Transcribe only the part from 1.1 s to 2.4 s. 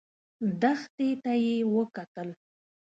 ته يې وکتل.